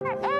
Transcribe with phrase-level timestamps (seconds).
[0.00, 0.37] Hey!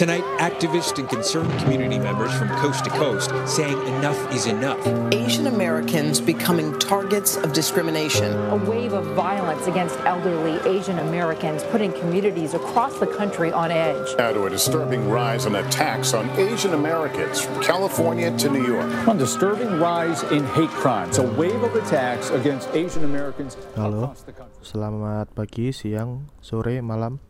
[0.00, 4.80] Tonight, activists and concerned community members from coast to coast saying enough is enough.
[5.12, 8.32] Asian Americans becoming targets of discrimination.
[8.48, 14.16] A wave of violence against elderly Asian Americans putting communities across the country on edge.
[14.16, 18.88] Now to a disturbing rise in attacks on Asian Americans from California to New York.
[19.06, 24.24] A disturbing rise in hate crimes, a wave of attacks against Asian Americans Halo, across
[24.24, 24.64] the country.
[24.64, 27.20] selamat pagi, siang, sore, malam,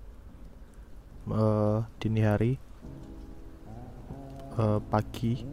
[1.30, 2.52] eh dini hari,
[4.58, 5.46] eh pagi,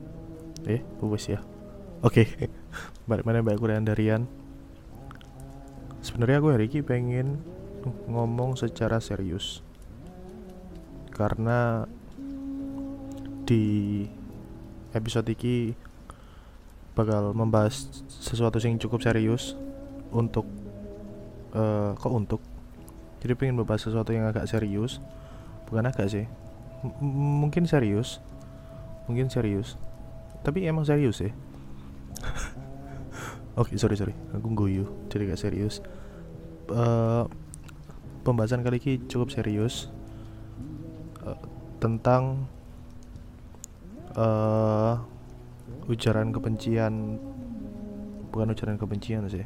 [0.65, 1.39] eh, wes ya.
[2.01, 2.25] Oke,
[3.09, 4.23] balik mana dan Darian.
[6.01, 7.41] Sebenarnya aku hari ini pengen
[8.09, 9.61] ngomong secara serius,
[11.13, 11.85] karena
[13.47, 14.03] di
[14.91, 15.71] episode ini
[16.97, 19.53] bakal membahas sesuatu yang cukup serius
[20.09, 20.49] untuk
[21.53, 22.41] eh kok untuk?
[23.17, 25.01] Jadi pengen membahas sesuatu yang agak serius
[25.67, 26.25] bukan agak sih.
[26.83, 28.19] M- mungkin serius.
[29.07, 29.79] Mungkin serius.
[30.43, 31.31] Tapi emang serius ya
[33.59, 34.15] oke sorry sorry.
[34.35, 35.83] Aku guyu jadi gak serius.
[36.71, 37.23] Eh
[38.23, 39.87] pembahasan kali ini cukup serius
[41.23, 41.39] Eh,
[41.79, 42.47] tentang
[44.15, 44.95] eh
[45.87, 47.19] ujaran kebencian.
[48.31, 49.43] Bukan ujaran kebencian sih.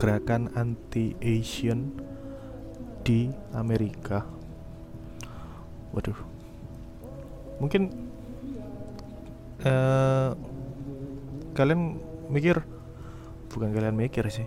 [0.00, 1.92] Gerakan anti Asian
[3.02, 4.24] di Amerika.
[5.92, 6.18] Waduh.
[7.60, 7.82] Mungkin
[9.60, 10.30] eh
[11.52, 12.00] kalian
[12.32, 12.64] mikir
[13.52, 14.46] bukan kalian mikir sih.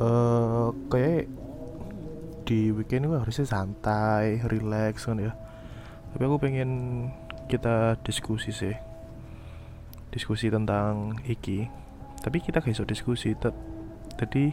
[0.00, 1.28] Eh kayak
[2.48, 5.32] di weekend itu harusnya santai, relax kan ya.
[6.10, 6.70] Tapi aku pengen
[7.46, 8.74] kita diskusi sih.
[10.10, 11.80] Diskusi tentang iki
[12.20, 13.56] tapi kita gak iso diskusi tet
[14.20, 14.52] jadi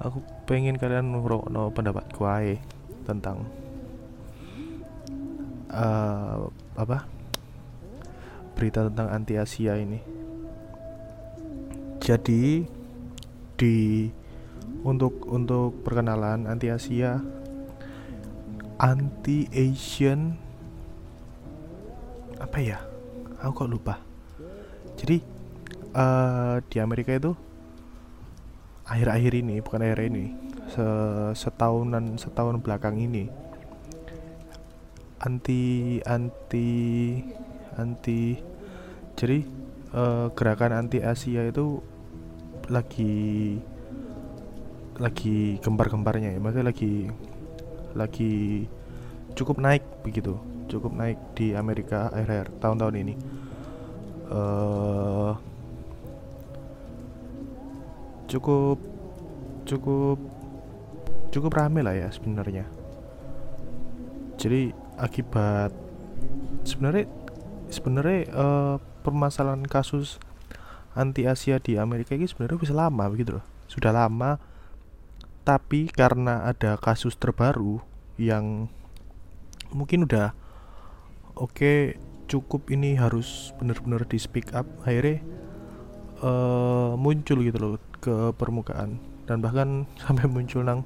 [0.00, 2.56] aku pengen kalian no pendapat ae
[3.04, 3.44] tentang
[5.68, 6.40] eh
[6.74, 7.04] apa?
[8.56, 10.00] Berita tentang anti Asia ini.
[12.00, 12.64] Jadi
[13.60, 14.08] di
[14.80, 17.20] untuk untuk perkenalan anti Asia
[18.80, 20.32] anti Asian
[22.40, 22.80] apa ya?
[23.44, 23.94] Aku kok lupa.
[24.96, 25.20] Jadi
[25.92, 27.36] eh di Amerika itu
[28.90, 30.34] akhir-akhir ini bukan akhir ini
[30.74, 33.30] se- setahunan setahun belakang ini
[35.22, 36.68] anti anti
[37.78, 38.20] anti
[39.14, 39.38] jadi
[39.94, 41.78] eh, gerakan anti Asia itu
[42.66, 43.56] lagi
[44.98, 47.08] lagi gembar-gembarnya ya maksudnya lagi
[47.94, 48.66] lagi
[49.38, 50.36] cukup naik begitu
[50.70, 53.14] cukup naik di Amerika akhir-akhir tahun-tahun ini.
[54.30, 55.49] Eh
[58.30, 58.78] cukup
[59.66, 60.18] cukup
[61.34, 62.66] cukup rame lah ya sebenarnya.
[64.38, 65.74] Jadi akibat
[66.62, 67.10] sebenarnya
[67.70, 70.22] sebenarnya eh, permasalahan kasus
[70.94, 73.44] anti Asia di Amerika ini sebenarnya bisa lama begitu loh.
[73.66, 74.38] Sudah lama
[75.42, 77.82] tapi karena ada kasus terbaru
[78.20, 78.70] yang
[79.74, 80.36] mungkin udah
[81.34, 81.96] oke
[82.30, 85.24] cukup ini harus benar-benar di speak up akhirnya
[86.22, 88.98] eh, muncul gitu loh ke permukaan.
[89.28, 90.82] Dan bahkan sampai muncul nang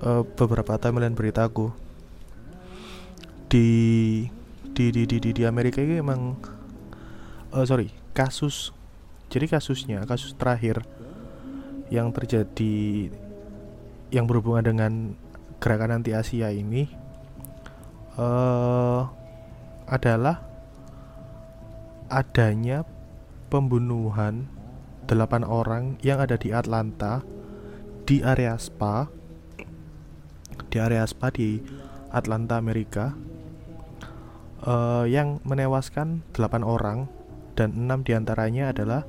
[0.00, 1.74] eh, beberapa timeline beritaku.
[3.52, 3.68] Di
[4.72, 6.40] di di di di, di Amerika ini emang
[7.52, 8.72] eh, sorry kasus
[9.28, 10.84] jadi kasusnya kasus terakhir
[11.92, 13.12] yang terjadi
[14.08, 14.92] yang berhubungan dengan
[15.60, 16.88] gerakan anti Asia ini
[18.16, 19.02] eh
[19.88, 20.40] adalah
[22.08, 22.84] adanya
[23.52, 24.48] pembunuhan
[25.06, 27.22] delapan orang yang ada di Atlanta
[28.06, 29.06] di area spa
[30.72, 31.62] di area spa di
[32.12, 33.16] Atlanta Amerika
[34.66, 36.98] eh, yang menewaskan delapan orang
[37.56, 39.02] dan enam di antaranya adalah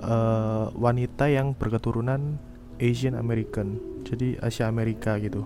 [0.00, 2.40] eh, wanita yang berketurunan
[2.80, 5.44] Asian American jadi Asia Amerika gitu.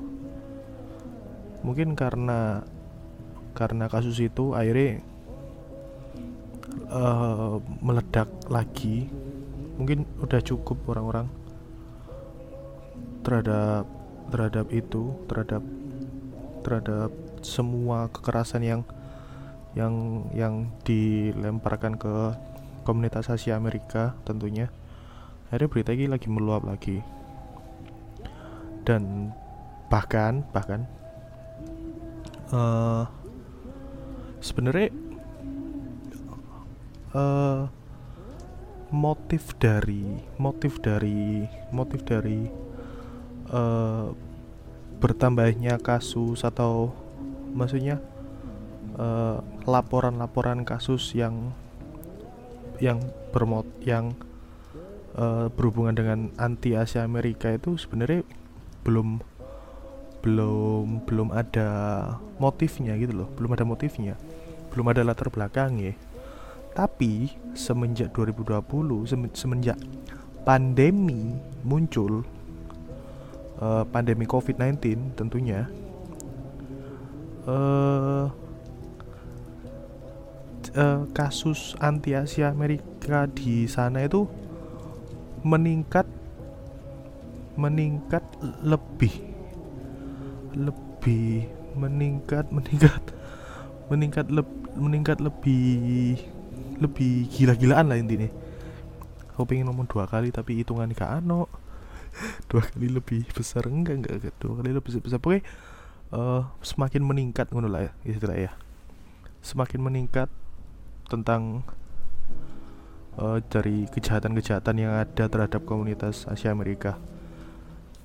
[1.67, 2.63] Mungkin karena
[3.55, 5.03] karena kasus itu akhirnya
[6.91, 9.11] eh, meledak lagi
[9.75, 11.27] mungkin udah cukup orang-orang
[13.25, 13.89] terhadap
[14.31, 15.63] terhadap itu terhadap
[16.65, 17.11] terhadap
[17.45, 18.81] semua kekerasan yang
[19.75, 20.55] yang yang
[20.87, 22.15] dilemparkan ke
[22.87, 24.71] komunitas Asia Amerika tentunya.
[25.51, 27.03] Akhirnya berita ini lagi meluap lagi.
[28.85, 29.33] Dan
[29.89, 30.85] bahkan bahkan
[32.53, 33.05] eh
[34.45, 34.89] sebenarnya
[37.17, 37.63] eh
[38.95, 40.07] motif dari
[40.39, 41.43] motif dari
[41.75, 42.47] motif dari
[43.51, 44.07] eh,
[45.03, 46.95] bertambahnya kasus atau
[47.51, 47.99] maksudnya
[48.95, 51.51] eh, laporan-laporan kasus yang
[52.79, 53.03] yang
[53.35, 54.15] bermot yang
[55.19, 58.23] eh, berhubungan dengan anti Asia Amerika itu sebenarnya
[58.87, 59.19] belum
[60.23, 61.69] belum belum ada
[62.39, 64.15] motifnya gitu loh belum ada motifnya
[64.73, 65.99] belum ada latar belakangnya
[66.75, 69.79] tapi semenjak 2020 semen- semenjak
[70.43, 72.27] pandemi muncul
[73.63, 75.71] eh, pandemi COVID-19 tentunya
[77.47, 78.27] eh
[80.75, 84.27] eh, kasus anti Asia Amerika di sana itu
[85.47, 86.09] meningkat
[87.55, 88.25] meningkat
[88.67, 89.15] lebih
[90.57, 91.47] lebih
[91.79, 93.03] meningkat meningkat
[93.93, 96.19] meningkat leb, meningkat lebih
[96.79, 98.29] lebih gila-gilaan lah intinya.
[99.35, 101.51] Aku pengen ngomong dua kali tapi hitungan gak ano.
[102.47, 104.35] Dua kali lebih besar enggak enggak, enggak.
[104.39, 105.19] dua kali lebih besar.
[105.19, 105.43] Pokoknya
[106.15, 108.53] eh, semakin meningkat ngono lah ya istilah ya.
[109.43, 110.31] Semakin meningkat
[111.11, 111.67] tentang
[113.19, 117.03] eh, dari kejahatan-kejahatan yang ada terhadap komunitas Asia Amerika.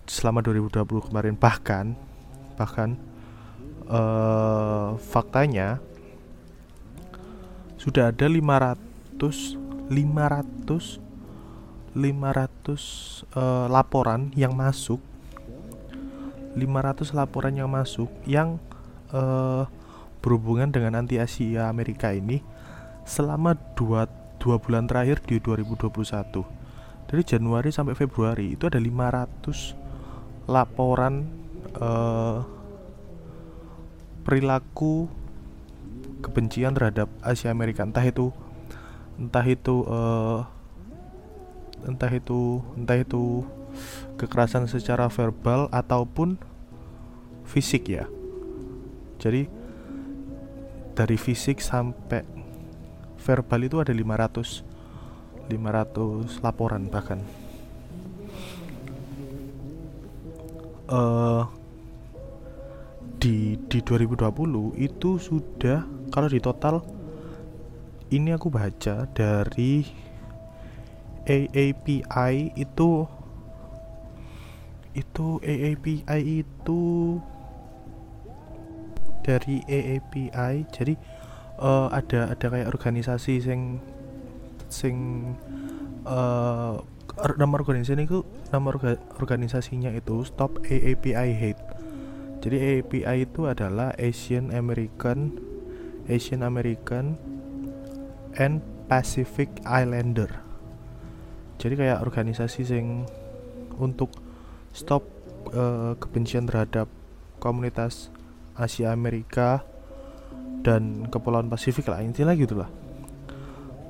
[0.10, 1.94] Selama 2020 kemarin bahkan
[2.58, 2.98] bahkan
[3.86, 5.78] eh, faktanya
[7.80, 9.56] sudah ada 500
[9.90, 11.00] 500
[11.96, 15.02] 500 eh, laporan yang masuk.
[16.54, 18.60] 500 laporan yang masuk yang
[19.16, 19.64] eh,
[20.20, 22.44] berhubungan dengan anti Asia Amerika ini
[23.08, 24.06] selama dua,
[24.38, 26.60] dua bulan terakhir di 2021
[27.10, 31.26] dari Januari sampai Februari itu ada 500 laporan
[31.74, 32.40] eh,
[34.22, 35.10] perilaku
[36.20, 37.84] kebencian terhadap Asia Amerika.
[37.84, 38.32] Entah itu
[39.20, 40.40] entah itu eh,
[41.88, 43.44] entah itu entah itu
[44.20, 46.36] kekerasan secara verbal ataupun
[47.48, 48.06] fisik ya.
[49.20, 49.48] Jadi
[50.96, 52.24] dari fisik sampai
[53.20, 54.68] verbal itu ada 500
[55.50, 57.20] 500 laporan bahkan.
[60.90, 61.44] Eh
[63.20, 66.84] di di 2020 itu sudah kalau di total
[68.12, 69.88] ini aku baca dari
[71.24, 73.08] AAPI itu
[74.92, 76.84] itu AAPI itu
[79.24, 81.00] dari AAPI jadi
[81.56, 83.80] eh, ada ada kayak organisasi sing
[84.68, 84.96] sing
[87.16, 91.64] or- nama organisasi itu nama orga- organisasinya itu Stop AAPI Hate.
[92.40, 95.36] Jadi AAPI itu adalah Asian American
[96.10, 97.16] Asian American
[98.36, 98.60] and
[98.90, 100.28] Pacific Islander.
[101.62, 103.06] Jadi kayak organisasi sing
[103.78, 104.10] untuk
[104.74, 105.06] stop
[105.54, 106.90] eh, kebencian terhadap
[107.38, 108.10] komunitas
[108.58, 109.64] Asia Amerika
[110.66, 112.68] dan kepulauan Pasifik lah intinya gitu lah.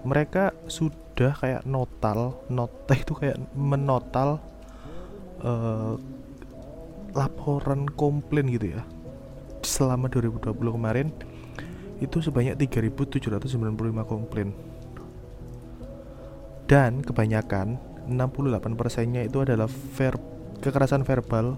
[0.06, 4.44] Mereka sudah kayak notal nota itu kayak menotal
[5.42, 5.96] eh,
[7.16, 8.84] laporan komplain gitu ya.
[9.66, 11.08] Selama 2020 kemarin
[12.00, 13.60] itu sebanyak 3.795
[14.08, 14.56] komplain.
[16.70, 20.18] Dan kebanyakan 68 persennya itu adalah ver
[20.60, 21.56] kekerasan verbal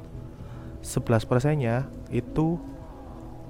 [0.82, 2.58] 11 persennya itu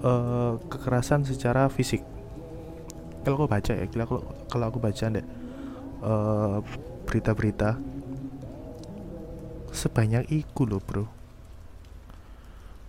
[0.04, 2.04] eh, kekerasan secara fisik.
[3.22, 5.26] Kalau aku baca ya kalau kalau aku baca ndek
[6.04, 6.58] eh,
[7.08, 7.80] berita-berita
[9.72, 11.06] sebanyak itu loh bro.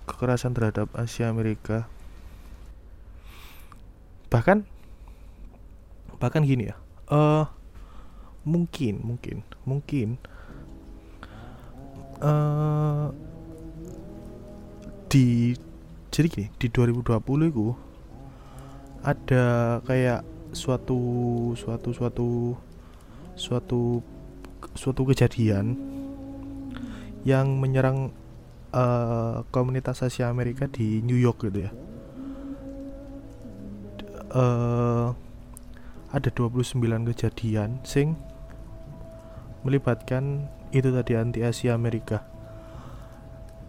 [0.08, 1.86] Kekerasan terhadap Asia Amerika
[4.32, 4.64] bahkan
[6.16, 6.76] bahkan gini ya
[7.12, 7.44] eh
[8.48, 10.16] mungkin mungkin mungkin
[12.24, 13.06] eh
[15.12, 15.52] di
[16.08, 17.76] jadi gini di 2020 itu
[19.04, 20.24] ada kayak
[20.56, 21.00] suatu
[21.52, 22.28] suatu suatu
[23.36, 24.00] suatu
[24.72, 25.76] suatu kejadian
[27.28, 28.08] yang menyerang
[28.72, 31.72] eh, komunitas Asia Amerika di New York gitu ya
[34.32, 35.08] eh
[36.12, 36.76] ada 29
[37.08, 38.20] kejadian sing
[39.64, 42.28] melibatkan itu tadi anti Asia Amerika.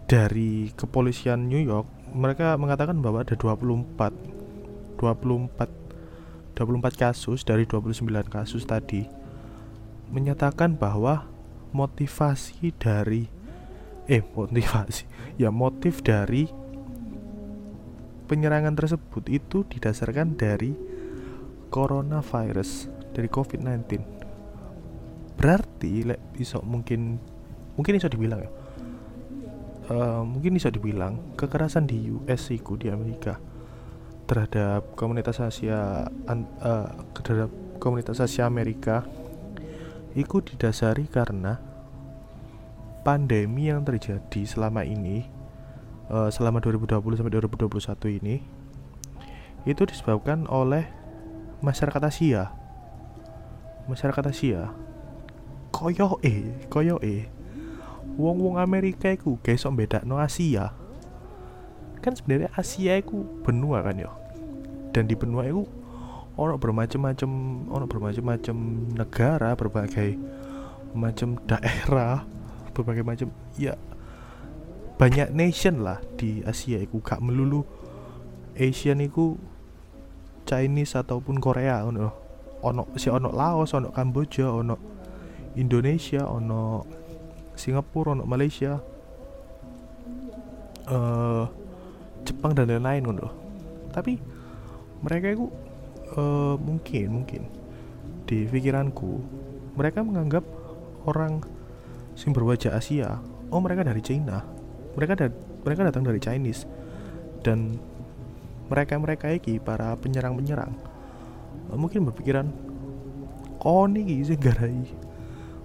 [0.04, 4.12] Dari kepolisian New York mereka mengatakan bahwa ada 24
[5.00, 5.68] 24
[6.54, 9.08] 24 kasus dari 29 kasus tadi
[10.14, 11.26] menyatakan bahwa
[11.74, 13.26] motivasi dari
[14.06, 15.08] eh motivasi
[15.40, 16.46] ya motif dari
[18.24, 20.72] penyerangan tersebut itu didasarkan dari
[21.68, 23.82] coronavirus dari COVID-19
[25.34, 27.18] berarti lek iso mungkin
[27.74, 28.50] mungkin iso dibilang ya
[29.90, 33.36] eh, mungkin bisa dibilang kekerasan di US iku di Amerika
[34.24, 36.88] terhadap komunitas Asia eh,
[37.20, 37.50] terhadap
[37.82, 39.04] komunitas Asia Amerika
[40.14, 41.58] itu didasari karena
[43.02, 45.26] pandemi yang terjadi selama ini
[46.10, 48.36] eh, selama 2020 sampai 2021 ini
[49.64, 50.84] itu disebabkan oleh
[51.64, 52.52] masyarakat Asia.
[53.88, 54.72] Masyarakat Asia.
[55.72, 57.26] Koyo e koyo e
[58.14, 60.76] wong wong Amerika iku guys sok beda no Asia.
[62.04, 64.12] Kan sebenarnya Asia iku benua kan yo.
[64.92, 65.64] Dan di benua itu
[66.36, 67.30] ono bermacam-macam
[67.70, 68.56] ono bermacam-macam
[68.94, 70.18] negara berbagai
[70.94, 72.22] macam daerah
[72.74, 73.74] berbagai macam ya
[74.94, 77.02] banyak nation lah di Asia iku.
[77.02, 77.66] Gak melulu
[78.54, 79.34] Asian iku
[80.46, 82.12] Chinese ataupun Korea ono
[82.62, 84.76] ono si ono Laos ono Kamboja ono
[85.58, 86.84] Indonesia ono
[87.56, 88.78] Singapura ono Malaysia
[90.88, 91.44] eh
[92.24, 93.28] Jepang dan lain-lain ngono
[93.92, 94.16] tapi
[95.04, 95.46] mereka itu
[96.16, 97.42] eh, mungkin mungkin
[98.24, 99.20] di pikiranku
[99.76, 100.44] mereka menganggap
[101.04, 101.44] orang
[102.16, 103.20] sing berwajah Asia
[103.52, 104.53] oh mereka dari China
[104.94, 105.26] mereka da
[105.66, 106.66] mereka datang dari Chinese.
[107.44, 107.76] Dan
[108.72, 110.72] mereka mereka iki para penyerang penyerang
[111.72, 112.48] mungkin berpikiran
[113.60, 114.84] kau niki sing garai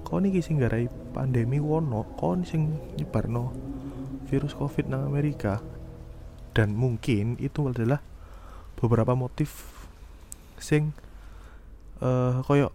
[0.04, 3.54] kau niki sing garai pandemi wono kau sing nyebarno
[4.30, 5.58] virus covid nang Amerika.
[6.54, 8.02] Dan mungkin itu adalah
[8.76, 9.70] beberapa motif
[10.60, 10.92] sing
[12.04, 12.74] eh koyo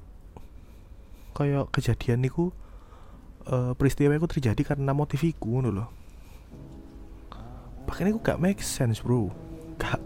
[1.37, 2.55] koyo kejadian niku
[3.45, 6.04] eh peristiwa itu terjadi karena motif iku ngono
[7.95, 9.31] bahkan itu gak make sense bro.
[9.79, 10.03] Gak.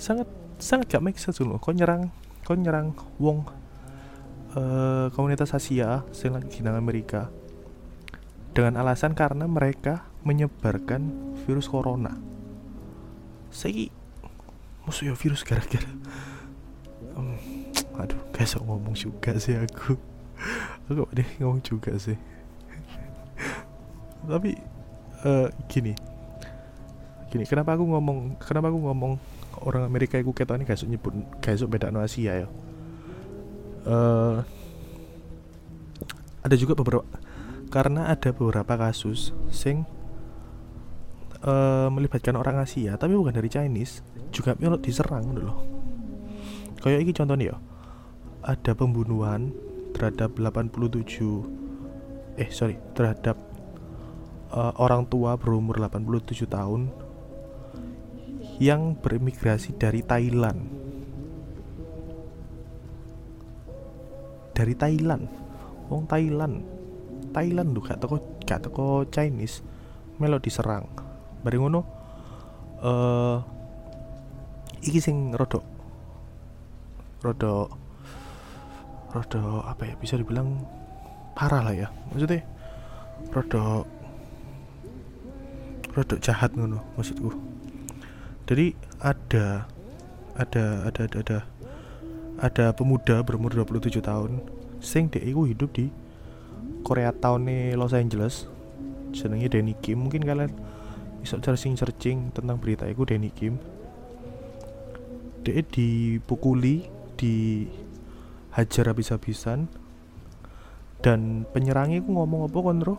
[0.00, 0.24] Sangat
[0.56, 1.60] sangat gak make sense loh.
[1.60, 2.08] Kau nyerang
[2.48, 3.44] kau nyerang wong
[4.56, 6.00] eh komunitas Asia
[6.32, 7.28] nang Amerika
[8.56, 12.16] dengan alasan karena mereka menyebarkan virus corona.
[13.52, 13.92] Saya
[14.88, 15.92] maksudnya virus gara-gara.
[17.20, 17.36] Hmm,
[18.00, 19.92] aduh gak sok ngomong juga sih aku.
[20.88, 22.16] Aku deh ngomong juga sih.
[24.24, 24.56] Tapi
[25.20, 25.92] eh gini
[27.30, 29.12] gini kenapa aku ngomong kenapa aku ngomong
[29.62, 32.48] orang Amerika itu ketone gak sok nyebut sok beda no Asia ya?
[33.86, 34.36] Eh
[36.40, 37.06] ada juga beberapa
[37.70, 39.86] karena ada beberapa kasus sing
[41.40, 44.02] eh melibatkan orang Asia tapi bukan dari Chinese
[44.34, 45.54] juga diserang dulu
[46.82, 47.56] kayak ini contohnya ya
[48.40, 49.52] ada pembunuhan
[49.92, 53.36] terhadap 87 eh sorry terhadap
[54.52, 56.88] eh, orang tua berumur 87 tahun
[58.60, 60.60] yang berimigrasi dari Thailand.
[64.52, 65.24] Dari Thailand.
[65.88, 66.60] Wong Thailand.
[67.32, 69.64] Thailand tuh gak teko gak teko Chinese.
[70.20, 70.84] Melo diserang.
[71.40, 71.80] Bareng ngono
[72.84, 73.38] eh
[74.84, 75.64] iki sing rodok.
[77.24, 77.68] Rodok
[79.16, 79.94] rodok apa ya?
[79.96, 80.60] Bisa dibilang
[81.32, 81.88] parah lah ya.
[82.12, 82.44] Maksudnya
[83.32, 83.88] rodok
[85.96, 87.49] rodok jahat ngono maksudku
[88.50, 89.70] jadi ada
[90.34, 91.38] ada ada ada ada
[92.42, 94.42] ada pemuda berumur 27 tahun
[94.82, 95.86] sing dia iku hidup di
[96.82, 98.50] Korea tahunnya Los Angeles.
[99.14, 100.02] Jenenge Danny Kim.
[100.02, 100.50] Mungkin kalian
[101.22, 103.62] bisa searching searching tentang berita itu Danny Kim.
[105.46, 109.70] Dia dipukuli dihajar habis-habisan
[111.06, 112.96] dan penyerangnya aku ngomong apa bro?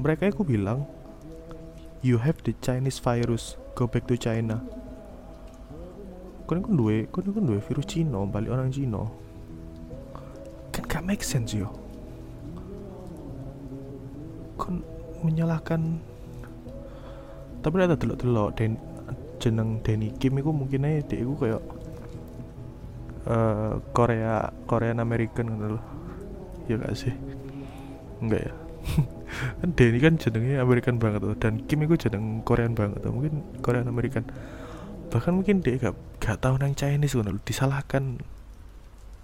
[0.00, 0.88] Mereka aku bilang
[2.00, 4.60] you have the Chinese virus go back to China.
[6.48, 9.08] Kan kan duwe kan kan duwe virus Cina balik orang Cina.
[10.72, 11.72] Kan gak make sense yo.
[14.60, 14.84] Kan
[15.24, 16.00] menyalahkan.
[17.62, 18.74] Tapi ada delok-delok dan
[19.38, 21.62] jeneng Danny Kim itu mungkin aja dia itu kayak
[23.22, 25.84] eh Korea Korean American gitu loh.
[26.66, 27.14] Ya gak sih?
[28.22, 28.54] Enggak ya
[29.60, 33.42] kan Danny kan jenengnya American banget tuh dan Kim itu jeneng Korean banget tuh mungkin
[33.64, 34.28] Korean American.
[35.12, 38.20] Bahkan mungkin dia gak gak tahu nang Chinese loh disalahkan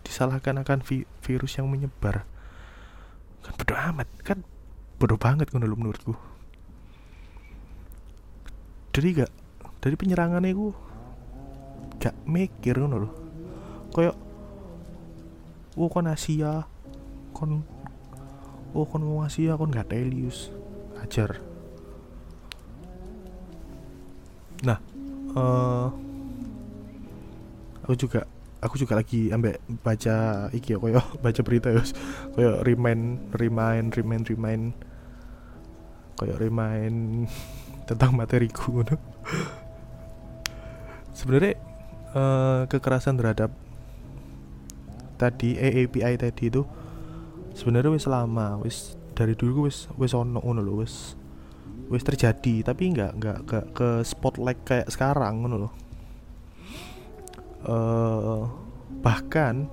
[0.04, 2.28] disalahkan akan vi- virus yang menyebar.
[3.44, 4.44] Kan bodoh amat kan
[5.00, 6.16] bodoh banget kan menurutku.
[8.92, 9.32] Jadi gak
[9.78, 10.74] dari penyerangannya itu
[11.98, 13.12] gak mikir ngono loh
[13.90, 14.14] kayak
[15.74, 16.66] oh kon Asia
[17.34, 17.66] kon
[18.76, 20.52] oh kon mau Asia kon gak telius.
[20.98, 21.40] Ajar.
[24.64, 24.78] Nah
[25.38, 25.88] eh
[27.86, 31.82] aku juga aku juga lagi ambek baca iki ya koyo baca berita ya
[32.34, 34.64] koyo remind remind remind remind.
[36.18, 37.30] Kayak remind
[37.88, 38.98] tentang materiku ngono.
[41.14, 41.54] Sebenarnya
[42.14, 43.50] eh, kekerasan terhadap
[45.18, 46.62] tadi AAPI tadi itu
[47.58, 51.18] sebenarnya wis lama wis dari dulu wis wis ono ngono lho wis
[51.90, 55.72] wis terjadi tapi nggak nggak nggak ke spotlight kayak sekarang ngono loh
[57.66, 58.42] eh
[59.02, 59.66] bahkan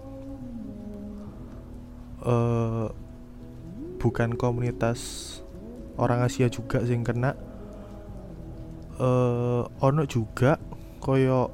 [2.25, 2.87] eh
[4.01, 4.99] bukan komunitas
[6.01, 7.37] orang Asia juga yang kena
[8.97, 10.57] eh ono juga
[10.97, 11.53] koyo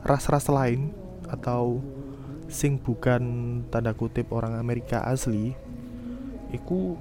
[0.00, 0.96] ras-ras lain
[1.28, 1.84] atau
[2.50, 3.22] sing bukan
[3.70, 5.54] tanda kutip orang Amerika asli
[6.50, 6.98] iku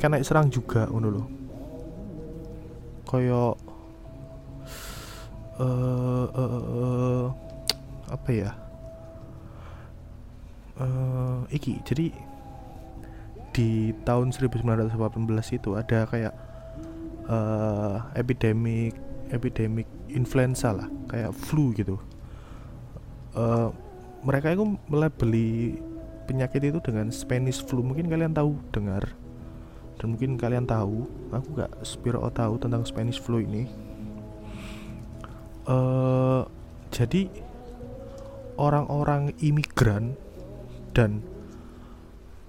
[0.00, 1.26] kena serang juga ngono loh
[3.06, 3.54] koyo
[5.56, 7.26] eh eh,
[8.12, 8.50] apa ya?
[10.76, 12.12] Eh iki jadi
[13.56, 14.92] di tahun 1918
[15.56, 16.34] itu ada kayak
[17.26, 18.92] eh epidemik
[19.32, 21.96] epidemik influenza lah kayak flu gitu.
[23.32, 23.68] Eh
[24.26, 25.78] mereka itu melabeli
[26.26, 27.86] penyakit itu dengan Spanish flu.
[27.86, 29.14] Mungkin kalian tahu dengar.
[29.96, 33.70] Dan mungkin kalian tahu aku gak spiro tahu tentang Spanish flu ini.
[35.70, 36.42] Eh
[36.90, 37.30] jadi
[38.58, 40.18] orang-orang imigran
[40.96, 41.20] dan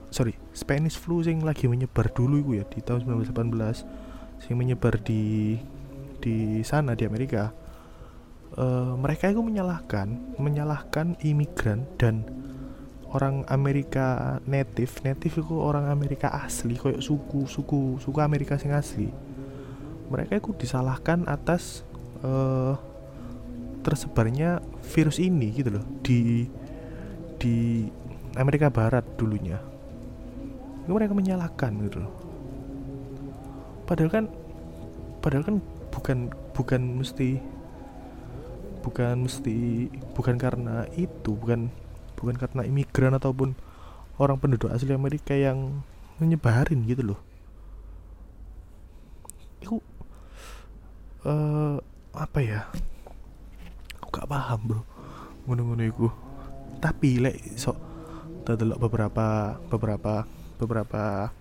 [0.10, 5.58] sorry Spanish flu yang lagi menyebar dulu itu ya di tahun 1918 yang menyebar di
[6.24, 7.52] di sana di Amerika
[8.56, 12.24] eh, mereka itu menyalahkan menyalahkan imigran dan
[13.12, 15.04] orang Amerika native.
[15.04, 19.12] Native itu orang Amerika asli kayak suku suku suku Amerika sing asli.
[20.08, 21.84] Mereka itu disalahkan atas
[22.24, 22.74] eh,
[23.84, 26.48] tersebarnya virus ini gitu loh di
[27.40, 27.88] di
[28.36, 29.60] Amerika Barat dulunya.
[30.84, 32.14] Itu mereka menyalahkan gitu loh.
[33.88, 34.26] Padahal kan
[35.24, 35.58] padahal kan
[35.92, 36.18] bukan
[36.52, 37.40] bukan mesti
[38.88, 41.68] bukan mesti bukan karena itu bukan
[42.16, 43.52] bukan karena imigran ataupun
[44.16, 45.84] orang penduduk asli Amerika yang
[46.24, 47.20] menyebarin gitu loh.
[49.60, 49.84] Itu
[51.28, 51.78] eh
[52.16, 52.72] apa ya?
[54.00, 54.82] Aku gak paham bro.
[55.46, 56.08] Ngono-ngono iku.
[56.80, 57.78] Tapi lek sok
[58.48, 60.24] delok beberapa beberapa
[60.56, 61.36] beberapa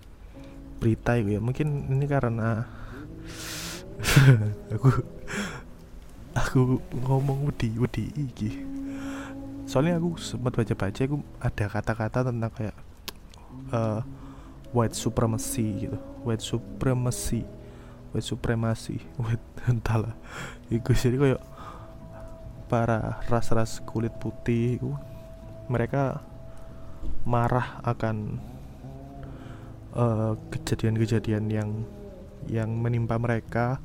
[0.83, 1.41] berita itu ya.
[1.41, 2.67] Mungkin ini karena
[4.75, 5.16] aku
[6.57, 8.51] aku ngomong wedi wedi iki.
[9.67, 12.77] Soalnya aku sempat baca baca aku ada kata-kata tentang kayak
[13.73, 14.01] eh,
[14.73, 15.97] white supremacy gitu.
[16.25, 17.45] White supremacy
[18.15, 20.15] white supremacy white entahlah.
[20.71, 21.43] Itu jadi kayak
[22.67, 24.91] para ras-ras kulit putih itu
[25.71, 26.25] mereka
[27.27, 28.41] marah akan
[29.95, 31.69] eh, kejadian-kejadian yang
[32.47, 33.83] yang menimpa mereka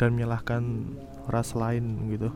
[0.00, 0.90] dan menyalahkan
[1.28, 2.28] ras lain gitu.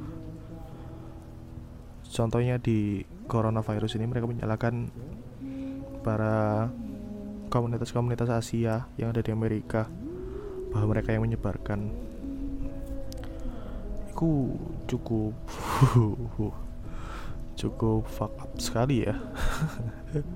[2.08, 4.88] Contohnya di coronavirus ini mereka menyalahkan
[6.00, 6.72] para
[7.52, 9.88] komunitas-komunitas Asia yang ada di Amerika
[10.72, 11.92] bahwa mereka yang menyebarkan.
[14.08, 14.56] Itu
[14.88, 15.36] cukup
[17.60, 19.14] cukup fuck up sekali ya.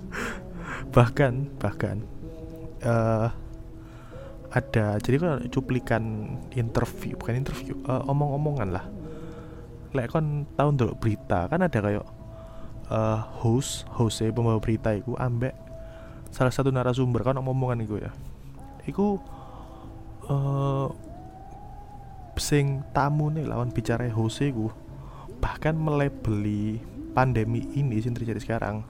[0.95, 2.05] Bahkan bahkan
[2.83, 3.42] eh
[4.53, 5.01] ada.
[5.01, 6.03] Jadi kan cuplikan
[6.53, 8.85] interview bukan interview eh, omong-omongan lah.
[9.97, 12.07] Lek kon tahun dulu berita kan ada kayak
[12.93, 15.57] eh host hostnya pembawa berita itu ambek
[16.29, 18.13] salah satu narasumber kan omong-omongan itu ya.
[18.85, 19.17] Iku
[20.29, 20.89] eh
[22.37, 24.73] sing tamu nih lawan bicara host iku
[25.41, 26.81] bahkan melebeli
[27.13, 28.85] pandemi ini yang terjadi sekarang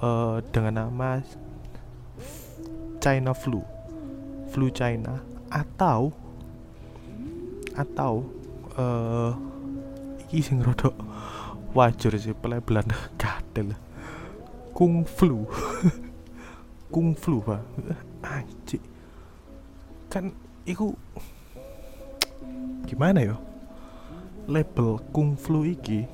[0.00, 1.24] eh dengan nama
[3.00, 3.73] China flu
[4.54, 5.18] flu China
[5.50, 6.14] atau
[7.74, 8.22] atau
[8.78, 9.32] eh
[10.30, 10.94] iki sing rodok
[11.74, 12.86] wajar sih pelebelan
[13.22, 13.74] kadel
[14.70, 15.46] kung flu.
[16.94, 17.58] Kung flu pak.
[18.22, 18.78] Anjir
[20.06, 20.30] kan
[20.62, 20.94] iku
[22.86, 23.34] gimana ya?
[24.46, 26.06] Label kung flu iki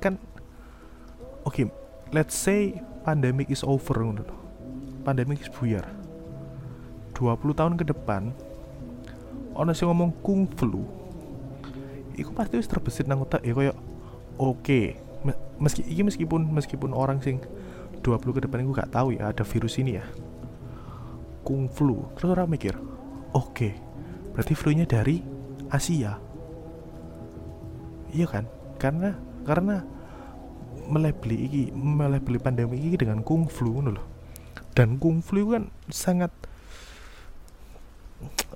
[0.00, 0.16] kan
[1.44, 1.68] oke
[2.16, 4.00] let's say pandemic is over
[5.04, 5.84] pandemic is buyar
[7.14, 8.34] 20 tahun ke depan
[9.54, 10.82] ono sing ngomong kung flu
[12.14, 13.74] iku pasti wis terbesit nang otak ya
[14.38, 14.80] oke
[15.24, 17.42] me- meski iki meskipun meskipun orang sing
[18.04, 20.04] 20 ke depan iku gak tahu ya ada virus ini ya.
[21.40, 22.76] Kung flu terus orang mikir
[23.32, 23.70] oke
[24.36, 25.24] berarti flu-nya dari
[25.72, 26.20] Asia.
[28.12, 28.44] Iya kan?
[28.76, 29.16] Karena
[29.48, 29.80] karena
[30.84, 34.04] melebeli iki melebeli pandemi ini dengan kung flu loh
[34.76, 36.28] dan kung flu kan sangat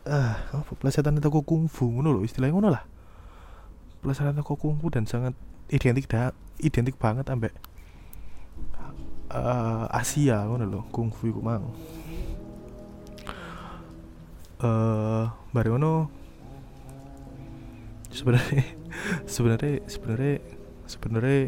[0.08, 0.72] eh apa?
[0.80, 2.84] Plesetan toko kungfu ngono lho istilahnya ngono lah.
[4.00, 5.36] Plesetan toko kungfu dan sangat
[5.68, 6.32] identik dah
[6.64, 7.52] identik banget ambek
[9.28, 11.68] eh, Asia ngono lho kungfu iku mang.
[14.64, 16.08] Eh bare ngono.
[18.08, 18.64] Sebenarnya
[19.32, 20.36] sebenarnya sebenarnya
[20.88, 21.40] sebenarnya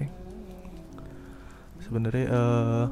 [1.80, 2.86] sebenarnya eh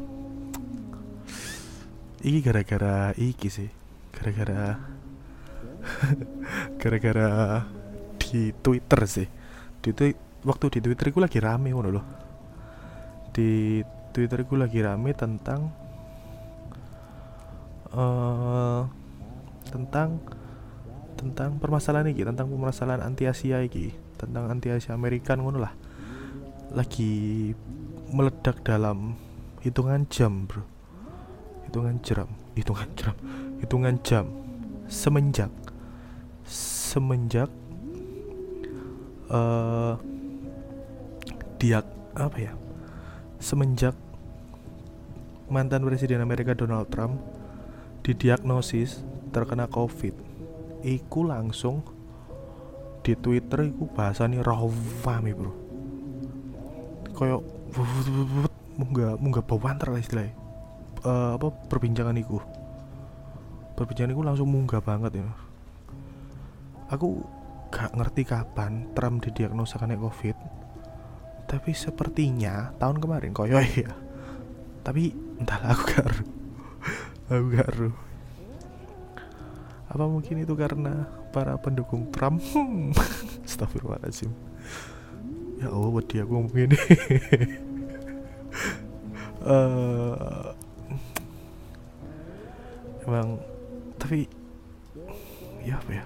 [2.24, 3.70] iki gara-gara iki sih
[4.10, 4.97] gara-gara
[6.80, 7.62] gara-gara
[8.18, 9.28] di Twitter sih.
[9.78, 12.06] Di twi- waktu di Twitter gue lagi rame ngono loh
[13.38, 13.78] di
[14.10, 15.70] Twitter gue lagi rame tentang
[17.94, 18.82] eh
[19.70, 20.18] tentang
[21.14, 25.74] tentang permasalahan ini tentang permasalahan anti Asia iki tentang anti Asia Amerikan ngono lah.
[26.74, 27.54] Lagi
[28.10, 29.14] meledak dalam
[29.62, 30.66] hitungan jam bro.
[31.68, 32.26] Hitungan jam
[32.58, 33.14] hitungan jam
[33.60, 34.24] hitungan jam
[34.90, 35.52] semenjak
[36.48, 37.52] semenjak
[39.28, 39.94] eh
[41.60, 42.52] diak apa ya
[43.36, 43.92] semenjak
[45.52, 47.20] mantan presiden Amerika Donald Trump
[48.00, 50.14] didiagnosis terkena COVID
[50.80, 51.84] iku langsung
[53.04, 55.52] di Twitter iku bahasanya rame bro.
[57.16, 57.40] Koyo
[58.78, 60.36] munggah munggah bawanter lah istilahnya.
[61.04, 62.38] Eh, apa perbincangan iku.
[63.74, 65.47] Perbincangan iku langsung munggah banget ya
[66.88, 67.22] aku
[67.68, 70.36] gak ngerti kapan Trump didiagnosa kena covid
[71.48, 73.88] tapi sepertinya tahun kemarin koyo ya.
[74.84, 76.24] Tapi entahlah aku gak ero
[77.28, 77.68] aku gak
[79.88, 82.44] apa mungkin itu karena para pendukung Trump?
[83.48, 84.28] Astagfirullahaladzim.
[85.56, 86.78] Ya Allah wedi aku ngomong ini
[89.48, 90.44] Eh,
[93.06, 93.38] emang
[93.96, 94.26] tapi
[95.64, 96.04] ya apa ya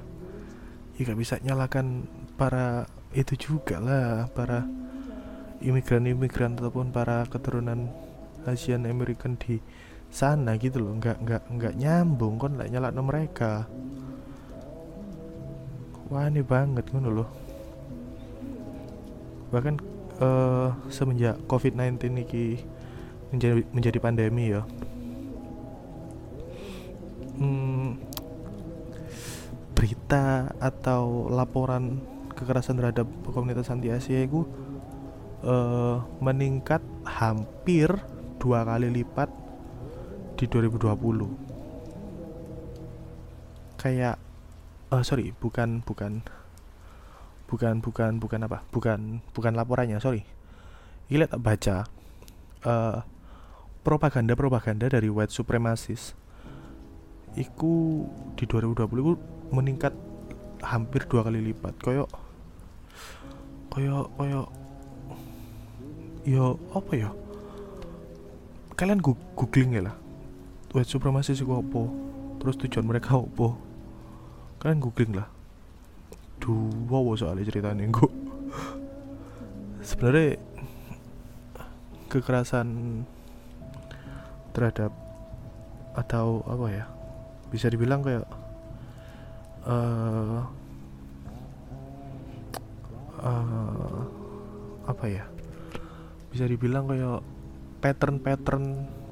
[1.02, 2.06] ya gak bisa nyalakan
[2.38, 4.64] para itu juga lah para
[5.62, 7.90] imigran-imigran ataupun para keturunan
[8.46, 9.58] Asian American di
[10.10, 10.94] sana gitu loh.
[10.98, 13.66] Nggak nggak nggak nyambung kan nggak nyala mereka.
[16.10, 17.28] Wah aneh banget ngono loh.
[19.54, 19.74] Bahkan
[20.20, 22.24] eh, semenjak COVID-19 ini
[23.32, 24.62] menjadi menjadi pandemi ya.
[27.40, 27.96] Hmm,
[30.12, 32.04] berita atau laporan
[32.36, 34.44] kekerasan terhadap komunitas anti Asia itu
[35.40, 37.88] eh, meningkat hampir
[38.36, 39.32] dua kali lipat
[40.36, 41.32] di 2020
[43.80, 44.20] kayak
[44.92, 46.20] eh sorry bukan bukan
[47.48, 48.68] bukan bukan bukan apa?
[48.68, 50.28] Bukan bukan laporannya sorry.
[51.08, 51.88] Ini tak baca
[52.68, 53.00] eh
[53.80, 56.12] propaganda propaganda dari white supremacist
[57.32, 58.04] iku
[58.36, 59.92] di 2020 iku meningkat
[60.64, 61.76] hampir dua kali lipat.
[61.84, 62.08] Koyo
[63.68, 64.40] koyo koyo
[66.24, 67.10] yo apa ya?
[68.74, 69.96] Kalian googling ya lah.
[70.72, 71.82] White supremacist iku apa?
[72.40, 73.54] Terus tujuan mereka apa?
[74.58, 75.28] Kalian googling lah.
[76.40, 78.10] Dua wow soalnya ceritanya gue
[79.86, 80.42] sebenarnya
[82.10, 82.66] kekerasan
[84.50, 84.90] terhadap
[85.94, 86.84] atau apa ya?
[87.52, 88.26] Bisa dibilang kayak
[89.62, 90.42] eh
[93.22, 94.00] eh,
[94.86, 95.24] apa ya?
[96.34, 97.22] Bisa dibilang kayak
[97.82, 98.64] pattern-pattern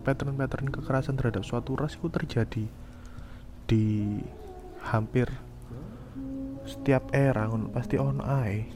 [0.03, 2.65] pattern-pattern kekerasan terhadap suatu ras itu terjadi
[3.69, 4.19] di
[4.81, 5.29] hampir
[6.65, 8.67] setiap era pasti ono ae.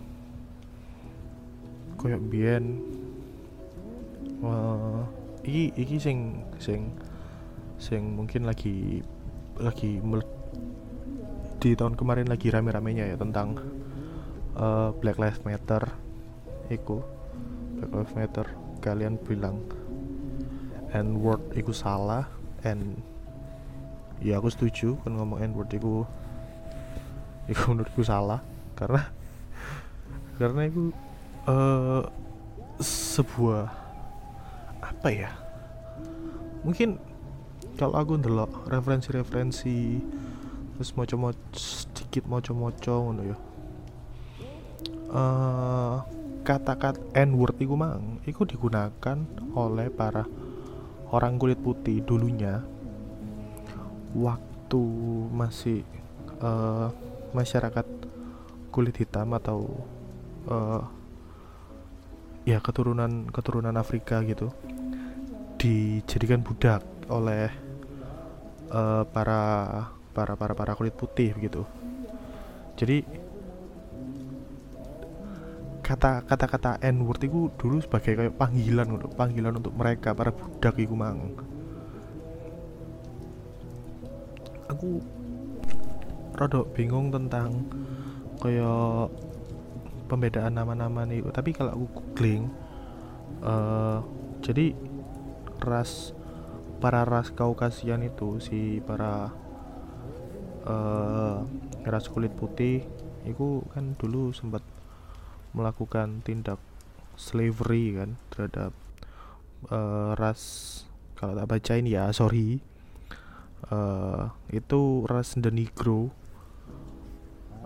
[1.98, 2.84] Koyo biyen
[4.44, 5.02] eh,
[5.44, 6.92] iki iki sing sing
[7.80, 9.02] sing mungkin lagi
[9.58, 10.02] lagi
[11.64, 13.56] di tahun kemarin lagi rame-ramenya ya tentang
[14.60, 15.88] eh, Black Lives Matter
[16.68, 17.00] iku.
[17.80, 18.46] Black Lives Matter
[18.84, 19.64] kalian bilang
[20.92, 22.28] N word iku salah
[22.68, 23.00] and
[24.20, 26.04] ya aku setuju kan ngomong N word iku
[27.48, 28.44] iku menurutku salah.
[28.76, 29.00] Karena
[30.36, 30.92] karena itu
[31.48, 32.04] eh
[32.84, 33.64] sebuah
[34.84, 35.30] apa ya
[36.66, 36.98] mungkin
[37.78, 40.02] kalau aku ndelok referensi-referensi
[40.74, 43.36] terus moco-moco sedikit moco-moco ngono ya.
[45.14, 45.96] Eh
[46.44, 49.16] kata-kata N word iku mang iku digunakan
[49.56, 50.28] oleh para
[51.08, 52.60] orang kulit putih dulunya.
[54.12, 54.82] Waktu
[55.32, 55.82] masih
[56.42, 56.88] eh,
[57.32, 57.86] masyarakat
[58.68, 59.72] kulit hitam atau
[60.50, 60.82] eh,
[62.44, 64.52] ya keturunan keturunan Afrika gitu
[65.56, 67.48] dijadikan budak oleh
[68.68, 69.42] eh, para
[70.14, 71.66] para para para kulit putih gitu
[72.78, 73.02] jadi
[75.84, 80.32] kata kata kata N word itu dulu sebagai kayak panggilan untuk panggilan untuk mereka para
[80.32, 81.36] budak iku mang.
[84.72, 85.04] Aku
[86.34, 87.68] rada bingung tentang
[88.40, 89.12] kayak
[90.08, 92.48] pembedaan nama-nama nih tapi kalau aku googling
[93.44, 93.98] eh
[94.40, 94.72] jadi
[95.62, 96.12] ras
[96.80, 99.32] para ras Kaukasian itu si para
[100.64, 101.36] eh
[101.84, 102.80] ras kulit putih
[103.28, 104.64] itu kan dulu sempat
[105.52, 106.60] melakukan tindak
[107.16, 108.72] slavery kan terhadap
[109.70, 110.42] eh, ras
[111.14, 112.60] kalau tak bacain ya sorry.
[113.70, 116.08] Eh itu ras the negro.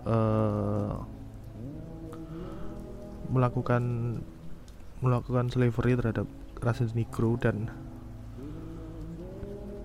[0.07, 0.95] Eh
[3.29, 3.83] melakukan
[4.99, 6.27] melakukan slavery terhadap
[6.59, 7.71] ras the negro dan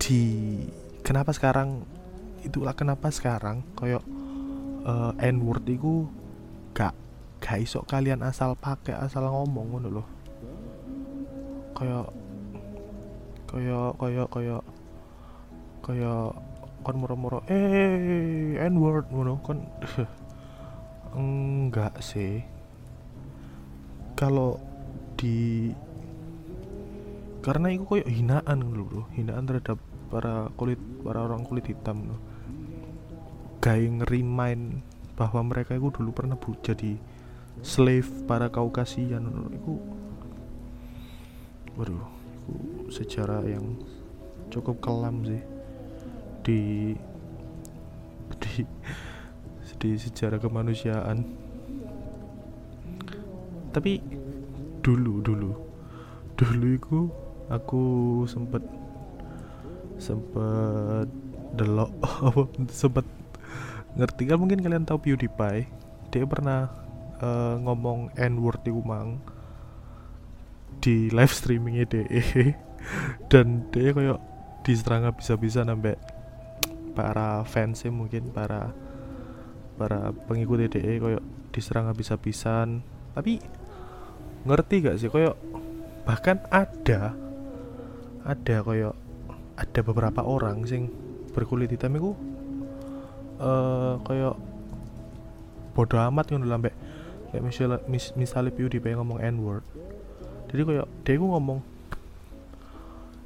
[0.01, 0.21] di
[1.01, 1.87] kenapa sekarang
[2.45, 4.03] itulah kenapa sekarang koyok
[4.85, 6.05] eh, N word itu
[6.77, 6.93] gak
[7.41, 10.07] gak iso kalian asal pakai asal ngomong ngono loh
[11.75, 12.07] koyok
[13.49, 14.63] koyok koyok koyok
[15.83, 16.31] koyok
[16.85, 19.65] kon moro-moro eh N word ngono kon
[21.15, 22.43] enggak sih.
[24.15, 24.59] Kalau
[25.15, 25.71] di
[27.39, 29.77] karena itu koyok hinaan bro hinaan terhadap
[30.09, 32.19] para kulit para orang kulit hitam loh
[33.65, 34.85] gaya ngerimain
[35.17, 37.01] bahwa mereka itu dulu pernah bu jadi
[37.65, 39.81] slave para kaukasian itu
[41.73, 42.05] waduh
[42.45, 42.53] itu
[42.93, 43.73] sejarah yang
[44.53, 45.41] cukup kelam sih.
[46.45, 46.93] Di
[48.37, 48.53] di
[49.81, 51.25] di sejarah kemanusiaan.
[53.73, 53.99] Tapi
[54.85, 55.51] dulu dulu
[56.37, 56.99] dulu itu
[57.49, 57.83] aku
[58.29, 58.61] sempet
[59.97, 61.07] sempet
[61.57, 61.91] delok
[62.69, 63.03] sempet
[63.95, 65.67] ngerti kan mungkin kalian tahu PewDiePie?
[66.11, 66.71] Dia pernah
[67.19, 69.19] eh, ngomong N word di Umang
[70.83, 72.21] di live streamingnya DE
[73.31, 74.19] dan dia kayak
[74.61, 75.95] diserang bisa-bisa sampai
[76.95, 78.71] para fansnya mungkin para
[79.75, 82.83] para pengikut DE kayak diserang habis-habisan.
[83.15, 83.39] Tapi
[84.45, 85.35] ngerti gak sih kayak
[86.05, 87.17] bahkan ada
[88.25, 88.93] ada kayak
[89.55, 90.91] ada beberapa orang sing
[91.31, 92.11] berkulit hitam itu
[93.41, 94.35] eh kayak
[95.75, 96.71] bodoh amat ngono lambe
[97.31, 99.63] kayak misalnya mis, misalnya PewDiePie ngomong N word
[100.47, 101.59] jadi kayak dia ngomong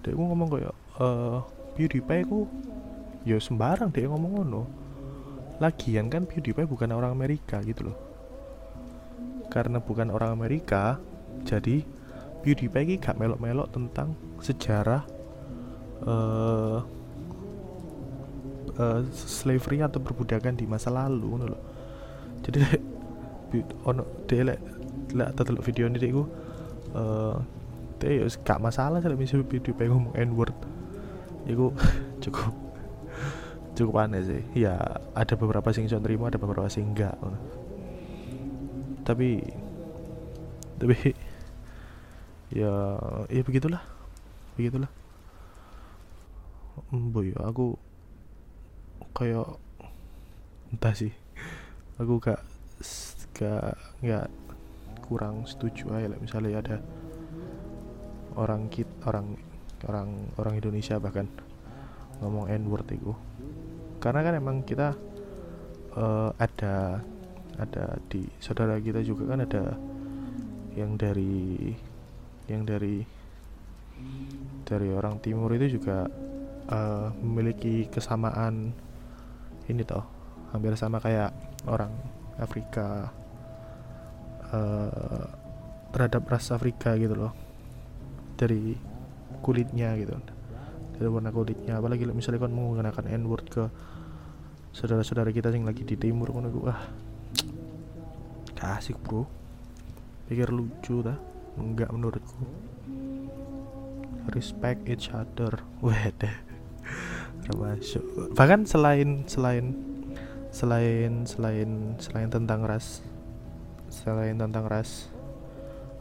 [0.01, 1.39] dia ku ngomong kayak eh
[1.79, 2.49] PewDiePie ku
[3.27, 4.61] ya sembarang dia ngomong ngono.
[5.59, 7.97] Lagian kan PewDiePie bukan orang Amerika gitu loh.
[9.51, 10.99] Karena bukan orang Amerika
[11.43, 11.83] jadi
[12.43, 15.03] PewDiePie ini gak melok-melok tentang sejarah
[16.03, 16.79] eh
[18.79, 21.61] eh, slavery atau perbudakan di masa lalu ngono loh.
[22.47, 22.59] Jadi
[23.89, 24.59] ono dia lek
[25.13, 26.23] lek video ini iku
[26.95, 27.35] eh
[27.99, 30.55] ya wis gak masalah lek misalnya PewDiePie ngomong N word.
[31.45, 31.75] Iku
[32.23, 32.55] cukup
[33.75, 34.41] cukup aneh sih.
[34.55, 34.79] Ya
[35.15, 37.15] ada beberapa sing iso nerima, ada beberapa sing enggak.
[39.03, 39.43] Tapi
[40.79, 40.95] tapi
[42.59, 43.83] ya ya begitulah
[44.55, 44.89] begitulah
[46.91, 47.75] boy aku
[49.13, 49.47] kayak
[50.73, 51.13] entah sih.
[51.99, 52.39] Aku gak
[53.35, 54.27] gak nggak
[55.03, 56.77] kurang setuju aja misalnya ada
[58.37, 59.35] orang kit orang
[59.87, 61.27] orang orang Indonesia bahkan
[62.19, 63.15] ngomong N word itu.
[63.99, 64.95] Karena kan emang kita
[65.95, 67.03] eh, ada
[67.59, 69.75] ada di saudara kita juga kan ada
[70.75, 71.75] yang dari
[72.47, 73.03] yang dari
[74.63, 76.07] dari orang timur itu juga
[76.71, 78.71] eh, memiliki kesamaan
[79.69, 80.01] ini toh
[80.49, 81.29] hampir sama kayak
[81.69, 81.93] orang
[82.41, 83.13] Afrika
[84.49, 85.25] eh,
[85.93, 87.33] terhadap ras Afrika gitu loh.
[88.33, 88.73] Dari
[89.45, 90.17] kulitnya gitu.
[90.97, 91.77] Dari warna kulitnya.
[91.77, 93.63] Apalagi misalnya kan menggunakan N word ke
[94.73, 96.81] saudara-saudara kita yang lagi di timur kan aku ah
[98.57, 99.29] gak asik bro.
[100.29, 101.17] Pikir lucu dah
[101.57, 102.45] enggak menurutku.
[104.33, 105.61] Respect each other.
[105.85, 106.48] Wede
[107.49, 108.05] termasuk
[108.37, 109.73] bahkan selain selain
[110.53, 113.01] selain selain selain tentang ras
[113.89, 115.09] selain tentang ras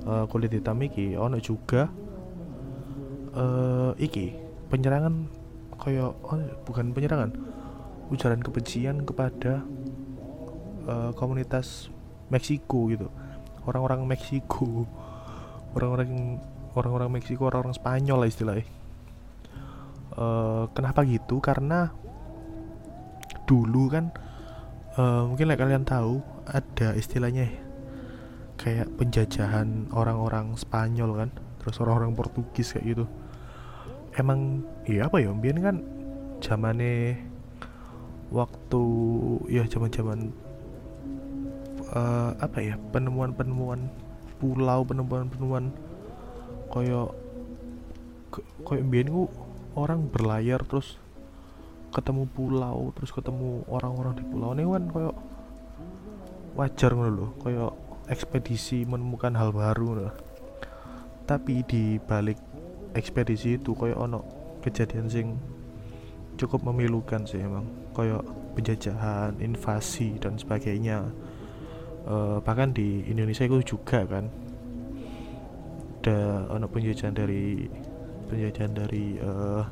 [0.04, 1.88] eh, kulit hitam iki ono juga
[3.32, 4.37] eh iki
[4.68, 5.24] penyerangan
[5.80, 7.32] kayak oh, bukan penyerangan
[8.12, 9.64] ujaran kebencian kepada
[10.84, 11.88] eh, komunitas
[12.28, 13.08] Meksiko gitu.
[13.64, 14.84] Orang-orang Meksiko
[15.72, 16.40] orang-orang
[16.76, 18.78] orang-orang Meksiko orang-orang Spanyol lah istilahnya
[20.18, 21.38] Eh, kenapa gitu?
[21.38, 21.94] Karena
[23.46, 24.11] dulu kan
[24.98, 26.18] eh, mungkin like kalian tahu
[26.50, 27.46] ada istilahnya
[28.59, 31.31] kayak penjajahan orang-orang Spanyol kan
[31.62, 33.04] terus orang-orang Portugis kayak gitu.
[34.18, 35.87] Emang iya apa ya biar kan
[36.42, 37.22] zamane
[38.35, 38.83] waktu
[39.46, 40.35] ya zaman-zaman
[41.94, 43.87] eh, apa ya penemuan-penemuan
[44.42, 45.70] pulau penemuan-penemuan
[46.74, 47.14] koyo
[48.66, 49.31] koyo biyen ku
[49.79, 50.99] orang berlayar terus
[51.95, 54.53] ketemu pulau terus ketemu orang-orang di pulau.
[54.53, 55.11] Ini kan koyo
[56.59, 57.67] wajar ngono lho koyo
[58.11, 60.12] ekspedisi menemukan hal baru ngono.
[61.29, 62.41] tapi di balik
[62.97, 64.25] ekspedisi itu koyo ono
[64.64, 65.37] kejadian sing
[66.41, 67.69] cukup memilukan sih emang.
[67.93, 68.25] Koyo
[68.57, 71.05] penjajahan invasi dan sebagainya.
[72.09, 74.33] Eh, bahkan di Indonesia itu juga kan
[76.09, 77.69] ada ono penjajahan dari
[78.29, 79.62] penjajahan dari eh,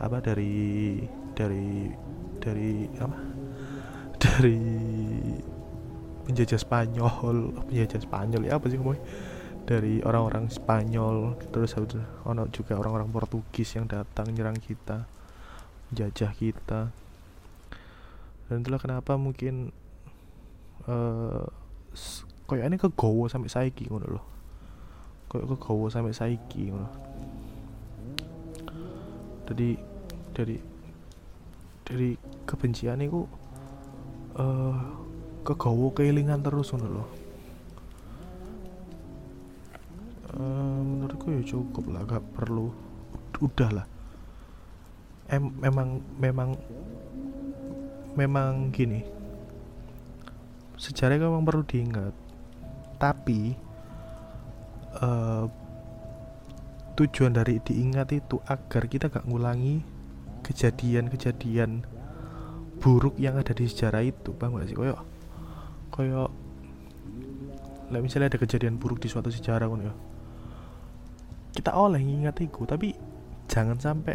[0.00, 0.98] apa dari
[1.36, 1.92] dari
[2.40, 3.18] dari apa?
[4.20, 4.60] Dari
[6.24, 9.04] penjajah Spanyol penjajah Spanyol ya apa sih ngomongnya?
[9.68, 11.76] Dari orang-orang Spanyol terus
[12.26, 15.04] ono juga orang-orang Portugis yang datang nyerang kita
[15.92, 16.80] menjajah kita.
[18.50, 19.70] Dan itulah kenapa mungkin
[20.88, 21.46] eh
[22.50, 24.24] koyo ini kegowo sampai saiki ngono loh
[25.30, 27.09] koyo kegowo sampai saiki ngono
[29.50, 29.76] jadi
[30.30, 30.56] dari
[31.84, 32.10] dari
[32.46, 33.26] kebencian itu
[34.38, 34.78] eh
[35.42, 37.08] kegowo kehilangan terus ngono loh
[40.30, 42.70] Eh, menurutku ya cukup lah gak perlu
[43.42, 43.86] udah lah.
[45.26, 46.54] Em memang memang
[48.14, 49.02] memang gini.
[50.78, 52.14] Sejarah memang perlu diingat.
[53.02, 53.58] Tapi
[55.02, 55.44] eh,
[57.00, 59.80] tujuan dari diingat itu agar kita gak ngulangi
[60.44, 61.88] kejadian-kejadian
[62.76, 64.36] buruk yang ada di sejarah itu.
[64.36, 64.76] Paham gak sih?
[64.76, 65.00] Koyo
[65.88, 66.28] koyo
[67.90, 69.94] lah misalnya ada kejadian buruk di suatu sejarah ngono ya.
[71.56, 72.92] Kita oleh ngingat itu tapi
[73.48, 74.14] jangan sampai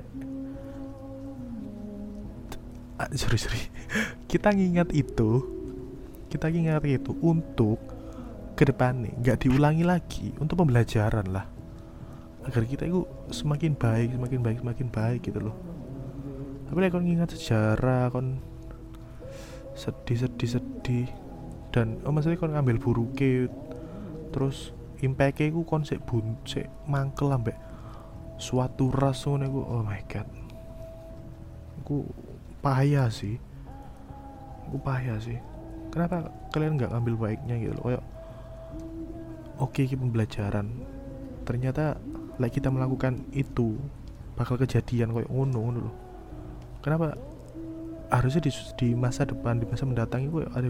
[3.01, 3.61] ah, sorry sorry.
[4.31, 5.55] Kita ngingat itu
[6.35, 7.79] kita ingat itu untuk
[8.59, 11.54] ke depannya nggak diulangi lagi untuk pembelajaran lah
[12.45, 13.03] agar kita itu
[13.33, 15.55] semakin baik semakin baik semakin baik gitu loh.
[16.69, 18.41] Tapi kon ngingat sejarah kon
[19.75, 21.07] sedih sedih sedih
[21.73, 23.49] dan oh maksudnya kon ngambil buruke
[24.31, 27.57] terus impact ku kon sik bun sik mangkel ambek
[28.37, 30.27] suatu ras iku oh my god.
[31.81, 32.05] Aku
[32.61, 33.37] payah sih.
[34.69, 35.37] Aku payah sih.
[35.93, 38.01] Kenapa kalian nggak ngambil baiknya gitu loh?
[39.61, 40.67] Oke ini pembelajaran.
[41.45, 41.95] Ternyata
[42.39, 43.79] like kita melakukan itu
[44.35, 45.95] bakal kejadian kayak ngono ngono loh
[46.83, 47.15] kenapa?
[48.05, 50.67] Harusnya di, di masa depan di masa mendatang itu ada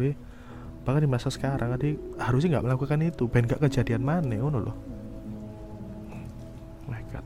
[0.86, 1.84] bahkan di masa sekarang ada
[2.21, 4.75] harusnya nggak melakukan itu ben gak kejadian mana ngono loh
[6.86, 7.25] oh my god.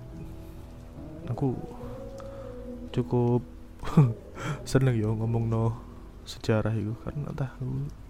[1.30, 1.54] Aku
[2.90, 3.46] cukup
[4.72, 5.76] seneng yo ngomong no
[6.26, 7.68] sejarah itu karena entah aku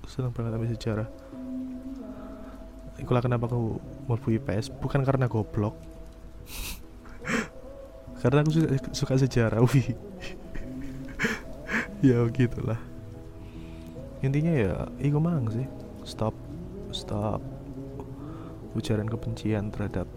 [0.08, 1.08] seneng banget sama sejarah.
[3.00, 5.89] Itulah kenapa aku mau IPS bukan karena goblok
[8.20, 9.96] karena aku suka, suka sejarah wih.
[12.00, 12.80] Ya gitulah
[14.20, 15.68] intinya ya iku mang sih.
[16.04, 16.36] Stop
[16.92, 17.40] stop
[18.76, 20.08] ujaran kebencian terhadap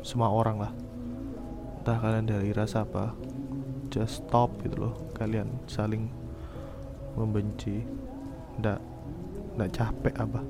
[0.00, 0.72] semua orang lah.
[1.80, 3.12] Entah kalian dari rasa apa
[3.92, 4.94] just stop gitu loh.
[5.16, 6.08] Kalian saling
[7.16, 7.84] membenci
[8.60, 8.80] ndak
[9.60, 10.40] ndak capek apa.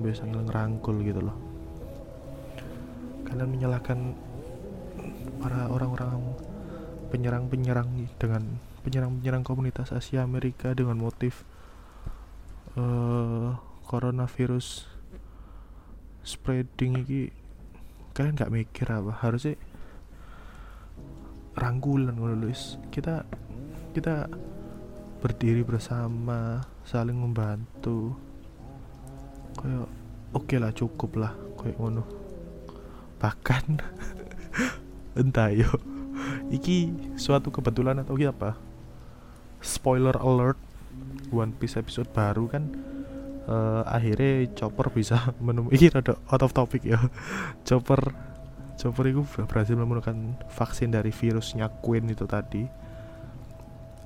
[0.00, 1.36] Biasa ngerangkul gitu loh.
[3.24, 4.12] Kalian menyalahkan
[5.40, 6.36] para orang-orang
[7.10, 7.88] penyerang-penyerang
[8.20, 11.48] dengan penyerang-penyerang komunitas Asia Amerika dengan motif
[12.78, 13.50] eh
[13.90, 14.86] coronavirus
[16.22, 17.32] spreading ini
[18.14, 19.10] kalian nggak mikir apa?
[19.18, 19.58] Harusnya
[21.58, 22.78] rangkulan ngono lho, Is.
[22.94, 23.26] kita
[23.90, 24.30] kita
[25.18, 28.14] berdiri bersama saling membantu.
[29.58, 29.88] Kayak
[30.30, 32.04] oke lah cukup lah kayak ngono.
[33.18, 33.64] Bahkan
[35.14, 35.68] entah yo.
[36.50, 38.58] Iki suatu kebetulan atau apa?
[39.60, 40.58] Spoiler alert
[41.30, 42.64] One Piece episode baru kan
[43.46, 46.98] eh, akhirnya Chopper bisa menemukan ini rada out of topic ya
[47.62, 48.00] Chopper
[48.80, 52.64] Chopper itu berhasil menemukan vaksin dari virusnya Queen itu tadi.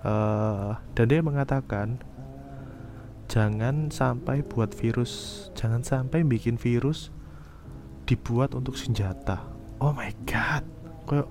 [0.04, 2.02] Eh, dan dia mengatakan
[3.30, 7.08] jangan sampai buat virus jangan sampai bikin virus
[8.04, 9.40] dibuat untuk senjata.
[9.80, 11.28] Oh my god kayak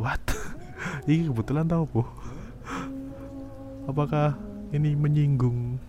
[0.00, 0.24] what?
[1.08, 2.02] Ini kebetulan tau bu.
[3.88, 4.38] Apakah
[4.70, 5.80] ini menyinggung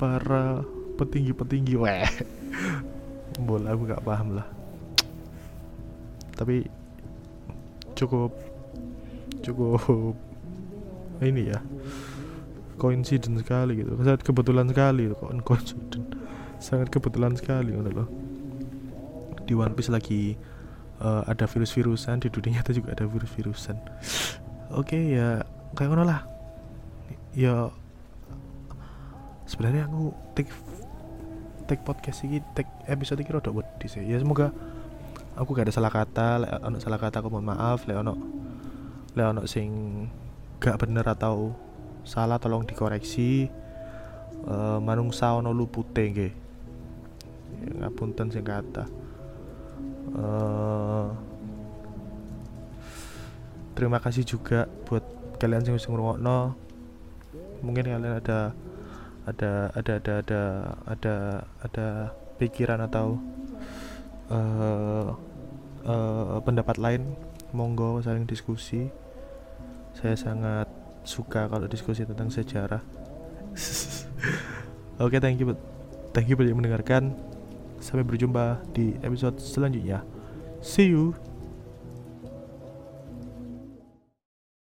[0.00, 0.64] para
[0.96, 1.76] petinggi-petinggi?
[1.76, 2.08] Weh.
[3.46, 4.48] Bola aku nggak paham lah.
[6.32, 6.64] Tapi
[7.92, 8.32] cukup
[9.44, 10.16] cukup
[11.20, 11.60] ini ya.
[12.80, 13.92] Coincidence sekali gitu.
[14.00, 16.16] Sangat kebetulan sekali kok coincidence.
[16.56, 18.08] Sangat kebetulan sekali loh
[19.50, 20.38] di One Piece lagi
[21.00, 23.76] uh, ada virus-virusan di dunia nyata juga ada virus-virusan.
[24.70, 25.42] Oke okay, ya
[25.74, 26.20] kayak mana lah.
[27.34, 27.72] Ya
[29.48, 30.52] sebenarnya aku take
[31.66, 34.04] take podcast ini take episode ini rada wedi sih.
[34.04, 34.54] Ya semoga
[35.34, 38.14] aku gak ada salah kata lek ono salah kata aku mohon maaf lek ono
[39.16, 39.70] lek ono sing
[40.60, 41.54] gak bener atau
[42.06, 43.50] salah tolong dikoreksi.
[44.40, 46.32] Uh, manungsa ono lupute ya,
[47.84, 48.88] ngapunten sing kata
[50.16, 51.08] uh,
[53.74, 55.02] terima kasih juga buat
[55.40, 56.56] kalian yang wis ngrungokno.
[57.64, 58.52] Mungkin kalian ada
[59.24, 60.42] ada ada ada ada
[60.88, 61.14] ada
[61.64, 61.86] ada
[62.40, 63.20] pikiran atau
[64.32, 65.08] uh,
[65.84, 67.16] uh, pendapat lain
[67.52, 68.88] monggo saling diskusi.
[69.96, 70.68] Saya sangat
[71.04, 72.84] suka kalau diskusi tentang sejarah.
[75.00, 75.56] Oke okay, thank you
[76.12, 77.16] thank you banyak mendengarkan
[77.80, 80.04] sampai berjumpa di episode selanjutnya.
[80.60, 81.16] See you